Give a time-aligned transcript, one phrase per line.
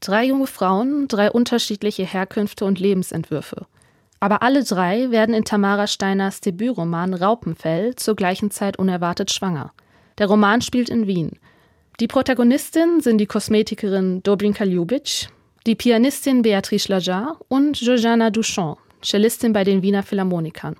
[0.00, 3.66] Drei junge Frauen, drei unterschiedliche Herkünfte und Lebensentwürfe.
[4.18, 9.72] Aber alle drei werden in Tamara Steiners Debütroman Raupenfell zur gleichen Zeit unerwartet schwanger.
[10.18, 11.38] Der Roman spielt in Wien.
[12.00, 15.28] Die Protagonistin sind die Kosmetikerin Dobrinka Ljubic,
[15.66, 20.76] die Pianistin Beatrice Lajar und Georgiana Duchamp, Cellistin bei den Wiener Philharmonikern.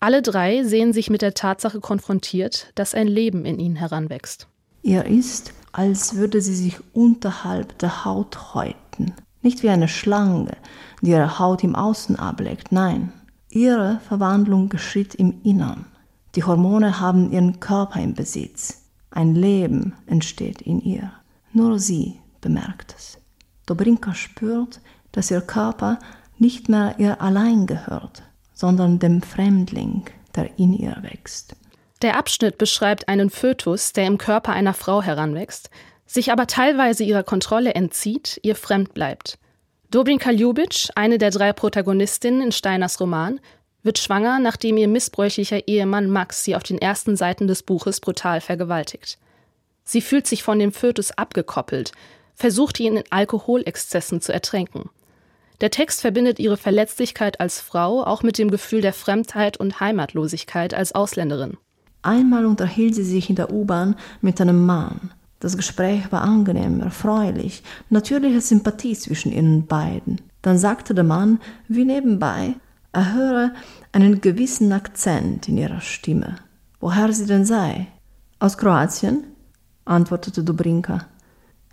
[0.00, 4.46] Alle drei sehen sich mit der Tatsache konfrontiert, dass ein Leben in ihnen heranwächst.
[4.82, 9.12] Ihr ist, als würde sie sich unterhalb der Haut häuten.
[9.42, 10.56] Nicht wie eine Schlange,
[11.00, 13.12] die ihre Haut im Außen ableckt, nein.
[13.50, 15.86] Ihre Verwandlung geschieht im Innern.
[16.34, 18.82] Die Hormone haben ihren Körper im Besitz.
[19.10, 21.12] Ein Leben entsteht in ihr.
[21.52, 23.18] Nur sie bemerkt es.
[23.66, 24.80] Dobrinka spürt,
[25.12, 25.98] dass ihr Körper
[26.38, 28.22] nicht mehr ihr allein gehört,
[28.54, 30.04] sondern dem Fremdling,
[30.36, 31.56] der in ihr wächst.
[32.02, 35.70] Der Abschnitt beschreibt einen Fötus, der im Körper einer Frau heranwächst,
[36.06, 39.38] sich aber teilweise ihrer Kontrolle entzieht, ihr fremd bleibt.
[39.90, 43.40] Dobrinka Ljubic, eine der drei Protagonistinnen in Steiners Roman,
[43.82, 48.40] wird schwanger, nachdem ihr missbräuchlicher Ehemann Max sie auf den ersten Seiten des Buches brutal
[48.40, 49.18] vergewaltigt.
[49.84, 51.92] Sie fühlt sich von dem Fötus abgekoppelt,
[52.34, 54.90] versucht ihn in Alkoholexzessen zu ertränken.
[55.60, 60.74] Der Text verbindet ihre Verletzlichkeit als Frau auch mit dem Gefühl der Fremdheit und Heimatlosigkeit
[60.74, 61.56] als Ausländerin.
[62.08, 65.10] Einmal unterhielt sie sich in der U-Bahn mit einem Mann.
[65.40, 70.18] Das Gespräch war angenehm, erfreulich, natürliche Sympathie zwischen ihnen beiden.
[70.40, 72.54] Dann sagte der Mann, wie nebenbei,
[72.92, 73.52] er höre
[73.92, 76.36] einen gewissen Akzent in ihrer Stimme.
[76.80, 77.88] Woher sie denn sei?
[78.38, 79.24] Aus Kroatien?
[79.84, 81.06] antwortete Dobrinka.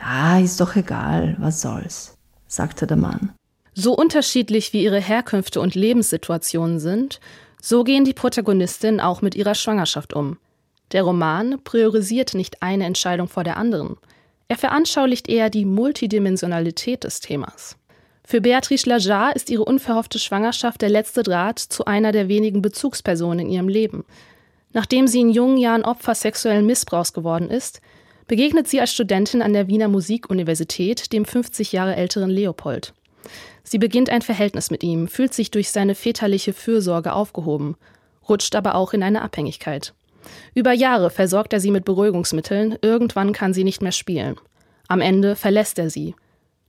[0.00, 2.18] Ja, ist doch egal, was soll's,
[2.48, 3.30] sagte der Mann.
[3.72, 7.20] So unterschiedlich wie ihre Herkünfte und Lebenssituationen sind,
[7.64, 10.36] so gehen die Protagonistinnen auch mit ihrer Schwangerschaft um.
[10.92, 13.96] Der Roman priorisiert nicht eine Entscheidung vor der anderen.
[14.48, 17.78] Er veranschaulicht eher die Multidimensionalität des Themas.
[18.22, 23.46] Für Beatrice Lajar ist ihre unverhoffte Schwangerschaft der letzte Draht zu einer der wenigen Bezugspersonen
[23.46, 24.04] in ihrem Leben.
[24.74, 27.80] Nachdem sie in jungen Jahren Opfer sexuellen Missbrauchs geworden ist,
[28.26, 32.92] begegnet sie als Studentin an der Wiener Musikuniversität dem 50 Jahre älteren Leopold.
[33.62, 37.76] Sie beginnt ein Verhältnis mit ihm, fühlt sich durch seine väterliche Fürsorge aufgehoben,
[38.28, 39.94] rutscht aber auch in eine Abhängigkeit.
[40.54, 44.36] Über Jahre versorgt er sie mit Beruhigungsmitteln, irgendwann kann sie nicht mehr spielen.
[44.88, 46.14] Am Ende verlässt er sie.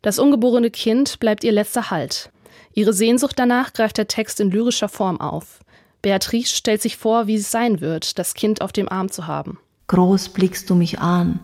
[0.02, 2.32] Das ungeborene Kind bleibt ihr letzter Halt.
[2.74, 5.60] Ihre Sehnsucht danach greift der Text in lyrischer Form auf.
[6.02, 9.60] Beatrice stellt sich vor, wie es sein wird, das Kind auf dem Arm zu haben.
[9.88, 11.40] Groß blickst du mich an,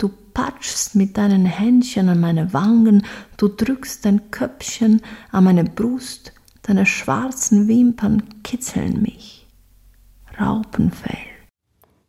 [0.00, 3.04] Du patschst mit deinen Händchen an meine Wangen,
[3.36, 9.46] du drückst dein Köpfchen an meine Brust, deine schwarzen Wimpern kitzeln mich.
[10.40, 11.18] Raupenfell.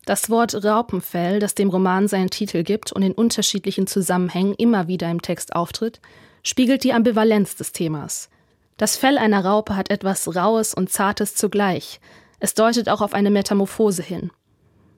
[0.05, 5.11] Das Wort Raupenfell, das dem Roman seinen Titel gibt und in unterschiedlichen Zusammenhängen immer wieder
[5.11, 5.99] im Text auftritt,
[6.43, 8.29] spiegelt die Ambivalenz des Themas.
[8.77, 11.99] Das Fell einer Raupe hat etwas Raues und Zartes zugleich.
[12.39, 14.31] Es deutet auch auf eine Metamorphose hin.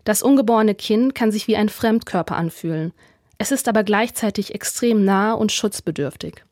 [0.03, 2.93] Das ungeborene Kind kann sich wie ein Fremdkörper anfühlen.
[3.37, 6.43] Es ist aber gleichzeitig extrem nah und schutzbedürftig.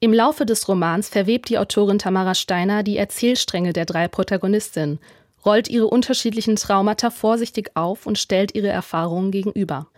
[0.00, 5.00] Im Laufe des Romans verwebt die Autorin Tamara Steiner die Erzählstränge der drei Protagonistinnen,
[5.44, 9.88] rollt ihre unterschiedlichen Traumata vorsichtig auf und stellt ihre Erfahrungen gegenüber.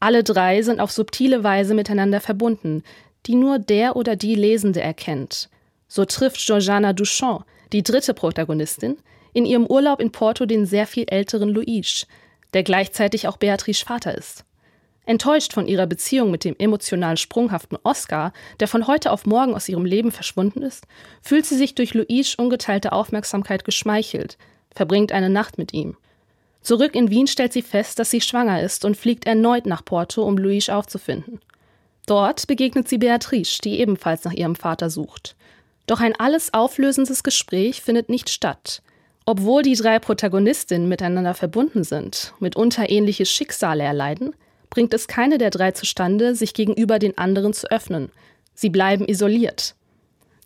[0.00, 2.82] Alle drei sind auf subtile Weise miteinander verbunden,
[3.26, 5.48] die nur der oder die Lesende erkennt.
[5.88, 8.98] So trifft Georgiana Duchamp, die dritte Protagonistin,
[9.32, 12.06] in ihrem Urlaub in Porto den sehr viel älteren Luis,
[12.54, 14.44] der gleichzeitig auch Beatrice Vater ist.
[15.06, 19.68] Enttäuscht von ihrer Beziehung mit dem emotional sprunghaften Oscar, der von heute auf morgen aus
[19.68, 20.86] ihrem Leben verschwunden ist,
[21.20, 24.38] fühlt sie sich durch Luis ungeteilte Aufmerksamkeit geschmeichelt,
[24.74, 25.96] verbringt eine Nacht mit ihm.
[26.62, 30.22] Zurück in Wien stellt sie fest, dass sie schwanger ist und fliegt erneut nach Porto,
[30.22, 31.40] um Luis aufzufinden.
[32.06, 35.36] Dort begegnet sie Beatrice, die ebenfalls nach ihrem Vater sucht.
[35.86, 38.82] Doch ein alles auflösendes Gespräch findet nicht statt.
[39.26, 44.34] Obwohl die drei Protagonistinnen miteinander verbunden sind, mitunter ähnliche Schicksale erleiden,
[44.68, 48.10] bringt es keine der drei zustande, sich gegenüber den anderen zu öffnen.
[48.54, 49.74] Sie bleiben isoliert.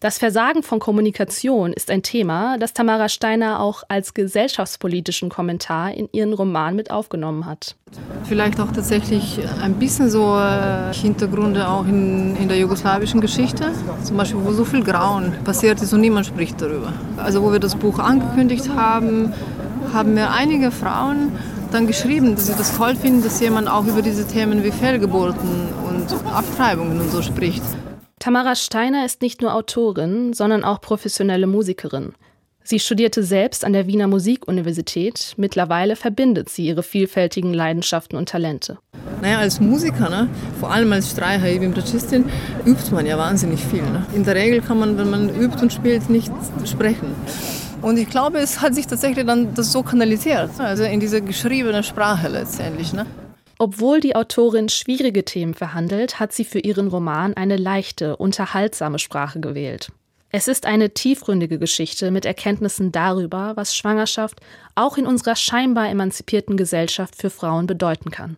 [0.01, 6.09] Das Versagen von Kommunikation ist ein Thema, das Tamara Steiner auch als gesellschaftspolitischen Kommentar in
[6.13, 7.75] ihren Roman mit aufgenommen hat.
[8.23, 13.73] Vielleicht auch tatsächlich ein bisschen so äh, Hintergründe auch in, in der jugoslawischen Geschichte,
[14.05, 16.93] zum Beispiel wo so viel Grauen passiert ist und niemand spricht darüber.
[17.17, 19.33] Also wo wir das Buch angekündigt haben,
[19.93, 21.33] haben mir einige Frauen
[21.73, 25.71] dann geschrieben, dass sie das toll finden, dass jemand auch über diese Themen wie Fehlgeburten
[25.89, 27.65] und Abtreibungen und so spricht.
[28.19, 32.15] Tamara Steiner ist nicht nur Autorin, sondern auch professionelle Musikerin.
[32.65, 35.35] Sie studierte selbst an der Wiener Musikuniversität.
[35.39, 38.77] Mittlerweile verbindet sie ihre vielfältigen Leidenschaften und Talente.
[39.23, 40.29] Naja, als Musiker, ne,
[40.61, 42.27] vor allem als Streicher, ich bin Bratschistin,
[42.67, 43.83] übt man ja wahnsinnig viel.
[43.83, 44.05] Ne.
[44.15, 46.31] In der Regel kann man, wenn man übt und spielt, nicht
[46.67, 47.15] sprechen.
[47.81, 51.83] Und ich glaube, es hat sich tatsächlich dann das so kanalisiert, also in diese geschriebene
[51.83, 52.93] Sprache letztendlich.
[52.93, 53.07] Ne.
[53.61, 59.41] Obwohl die Autorin schwierige Themen verhandelt, hat sie für ihren Roman eine leichte, unterhaltsame Sprache
[59.41, 59.91] gewählt.
[60.31, 64.41] Es ist eine tiefgründige Geschichte mit Erkenntnissen darüber, was Schwangerschaft
[64.75, 68.37] auch in unserer scheinbar emanzipierten Gesellschaft für Frauen bedeuten kann.